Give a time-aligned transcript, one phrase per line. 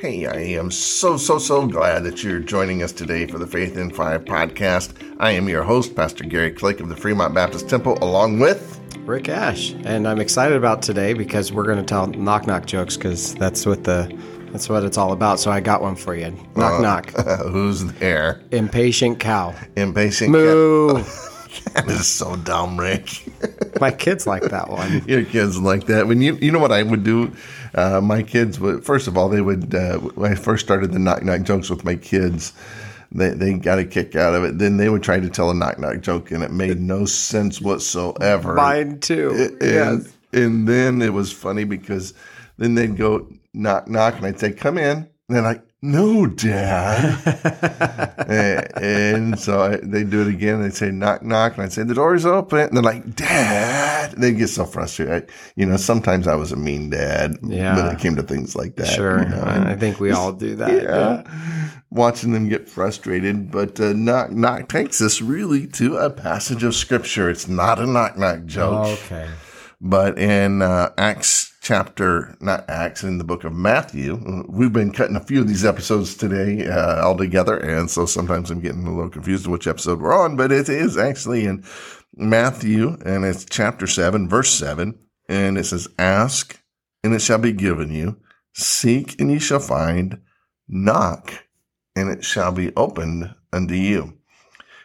[0.00, 3.76] Hey, I am so, so, so glad that you're joining us today for the Faith
[3.76, 4.94] in Five podcast.
[5.18, 9.28] I am your host, Pastor Gary Click of the Fremont Baptist Temple, along with Rick
[9.28, 9.74] Ash.
[9.84, 13.66] And I'm excited about today because we're going to tell knock knock jokes because that's
[13.66, 14.10] what the
[14.52, 15.38] that's what it's all about.
[15.38, 16.30] So I got one for you.
[16.56, 17.10] Knock uh, knock.
[17.50, 18.40] who's there?
[18.52, 19.54] Impatient cow.
[19.76, 21.04] Impatient Moo.
[21.74, 23.24] that is so dumb, Rick.
[23.80, 25.02] My kids like that one.
[25.08, 26.06] Your kids like that.
[26.06, 27.32] When you you know what I would do?
[27.74, 30.98] Uh, my kids would first of all they would uh, when I first started the
[30.98, 32.52] knock knock jokes with my kids.
[33.12, 34.58] They, they got a kick out of it.
[34.58, 37.60] Then they would try to tell a knock knock joke, and it made no sense
[37.60, 38.54] whatsoever.
[38.54, 39.30] Mine too.
[39.30, 40.16] And, yes.
[40.32, 42.14] and then it was funny because
[42.58, 47.18] then they'd go knock knock, and I'd say, "Come in," and they're like, "No, Dad."
[48.28, 50.62] and, and, so I, they'd do it again.
[50.62, 54.36] They'd say, "Knock knock," and I'd say, "The door's open." And they're like, "Dad," they'd
[54.38, 55.28] get so frustrated.
[55.28, 57.76] I, you know, sometimes I was a mean dad Yeah.
[57.76, 58.86] when it came to things like that.
[58.88, 59.22] Sure.
[59.22, 60.70] you know, I think we all do that.
[60.82, 61.22] yeah.
[61.92, 66.74] Watching them get frustrated, but uh, knock knock takes us really to a passage of
[66.76, 67.28] scripture.
[67.28, 69.28] It's not a knock knock joke, Okay.
[69.80, 75.16] but in uh, Acts chapter, not Acts, in the book of Matthew, we've been cutting
[75.16, 78.94] a few of these episodes today uh, all together, and so sometimes I'm getting a
[78.94, 81.64] little confused which episode we're on, but it is actually in
[82.16, 86.60] Matthew, and it's chapter seven, verse seven, and it says, "Ask,
[87.04, 88.16] and it shall be given you;
[88.54, 90.20] seek, and ye shall find;
[90.68, 91.44] knock."
[91.96, 94.16] and it shall be opened unto you.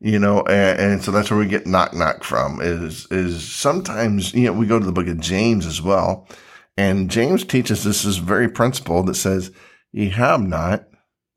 [0.00, 4.34] You know, and, and, so that's where we get knock knock from is is sometimes,
[4.34, 6.28] you know, we go to the book of James as well.
[6.76, 9.50] And James teaches this this very principle that says,
[9.92, 10.88] ye have not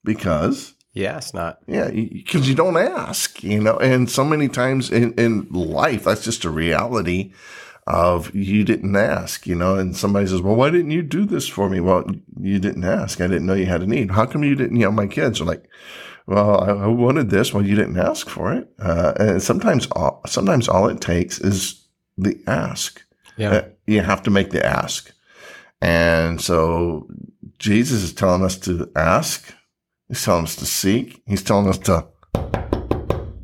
[0.03, 1.59] because Yes, not.
[1.67, 6.23] yeah, because you don't ask, you know, and so many times in, in life, that's
[6.23, 7.31] just a reality
[7.85, 11.47] of you didn't ask, you know, and somebody says, well, why didn't you do this
[11.47, 11.79] for me?
[11.79, 12.05] Well,
[12.39, 13.21] you didn't ask.
[13.21, 14.11] I didn't know you had a need.
[14.11, 15.69] How come you didn't, you know, my kids are like,
[16.25, 17.53] well, I, I wanted this.
[17.53, 18.69] Well, you didn't ask for it.
[18.79, 23.01] Uh, and sometimes, all, sometimes all it takes is the ask.
[23.37, 23.51] Yeah.
[23.51, 25.11] Uh, you have to make the ask.
[25.81, 27.07] And so
[27.57, 29.53] Jesus is telling us to ask.
[30.07, 31.21] He's telling us to seek.
[31.27, 32.07] He's telling us to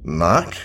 [0.04, 0.56] knock.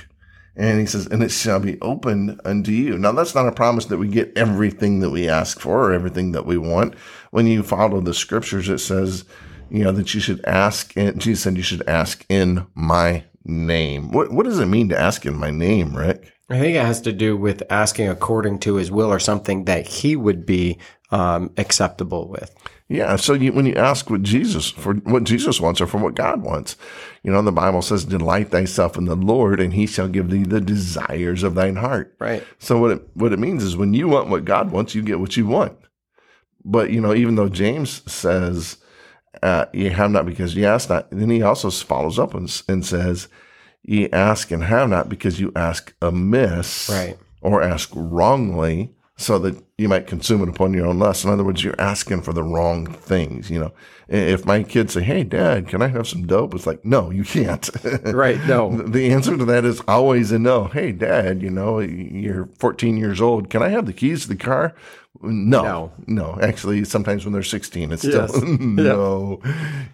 [0.57, 2.99] And he says, and it shall be opened unto you.
[2.99, 6.33] Now, that's not a promise that we get everything that we ask for or everything
[6.33, 6.95] that we want.
[7.31, 9.25] When you follow the scriptures, it says,
[9.71, 14.11] you know, that you should ask, and Jesus said you should ask in my name.
[14.11, 16.31] What, what does it mean to ask in my name, Rick?
[16.51, 19.87] I think it has to do with asking according to his will or something that
[19.87, 20.79] he would be
[21.11, 22.55] um, acceptable with.
[22.89, 23.15] Yeah.
[23.15, 26.43] So you, when you ask what Jesus for what Jesus wants or for what God
[26.43, 26.77] wants,
[27.23, 30.43] you know, the Bible says, delight thyself in the Lord and he shall give thee
[30.43, 32.17] the desires of thine heart.
[32.19, 32.45] Right.
[32.59, 35.21] So what it, what it means is when you want what God wants, you get
[35.21, 35.79] what you want.
[36.65, 38.79] But, you know, even though James says,
[39.41, 42.85] uh, ye have not because ye ask not, then he also follows up and, and
[42.85, 43.29] says,
[43.83, 47.17] ye ask and have not because you ask amiss Right.
[47.41, 51.25] or ask wrongly so that you might consume it upon your own lust.
[51.25, 53.51] In other words, you're asking for the wrong things.
[53.51, 53.73] You know,
[54.09, 57.25] if my kids say, "Hey, Dad, can I have some dope?" It's like, no, you
[57.25, 57.69] can't.
[58.05, 58.39] Right.
[58.47, 58.77] No.
[58.77, 60.65] the answer to that is always a no.
[60.65, 63.49] Hey, Dad, you know, you're 14 years old.
[63.51, 64.75] Can I have the keys to the car?
[65.23, 65.93] No, No.
[66.07, 66.39] no.
[66.41, 68.31] Actually, sometimes when they're 16, it's Yes.
[68.35, 69.41] still no.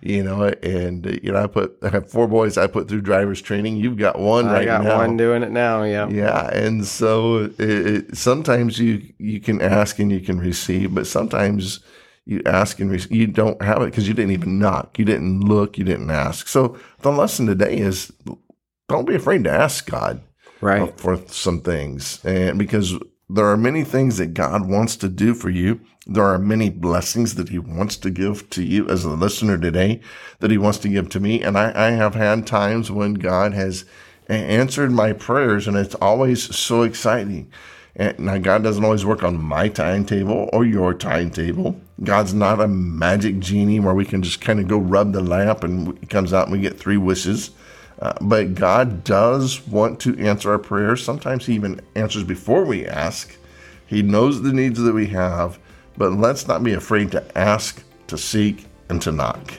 [0.02, 2.56] You know, and you know, I put I have four boys.
[2.58, 3.76] I put through driver's training.
[3.78, 4.98] You've got one I right got now.
[4.98, 5.82] one doing it now.
[5.84, 6.08] Yeah.
[6.08, 11.06] Yeah, and so it, it, sometimes you you can ask and you can receive, but
[11.06, 11.81] sometimes
[12.25, 15.41] you ask and re- you don't have it because you didn't even knock, you didn't
[15.41, 16.48] look, you didn't ask.
[16.48, 18.12] So the lesson today is
[18.88, 20.20] don't be afraid to ask God
[20.60, 20.98] Right.
[20.98, 22.94] for some things, and because
[23.28, 25.81] there are many things that God wants to do for you.
[26.06, 30.00] There are many blessings that He wants to give to you as a listener today,
[30.38, 31.43] that He wants to give to me.
[31.43, 33.84] And I, I have had times when God has
[34.28, 37.50] answered my prayers, and it's always so exciting.
[37.98, 41.80] Now, God doesn't always work on my timetable or your timetable.
[42.04, 45.64] God's not a magic genie where we can just kind of go rub the lamp
[45.64, 47.52] and it comes out and we get three wishes.
[47.98, 51.02] Uh, but God does want to answer our prayers.
[51.02, 53.34] Sometimes He even answers before we ask.
[53.87, 55.58] He knows the needs that we have,
[55.96, 59.54] but let's not be afraid to ask, to seek, and to knock.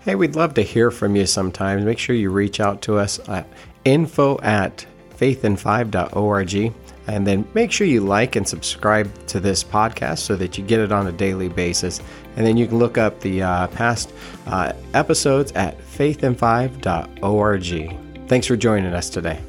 [0.00, 1.84] Hey, we'd love to hear from you sometimes.
[1.84, 3.46] Make sure you reach out to us at
[3.84, 4.84] info at
[5.16, 6.74] faithin5.org.
[7.06, 10.80] And then make sure you like and subscribe to this podcast so that you get
[10.80, 12.00] it on a daily basis.
[12.36, 14.12] And then you can look up the uh, past
[14.46, 18.28] uh, episodes at faithin5.org.
[18.28, 19.40] Thanks for joining us today.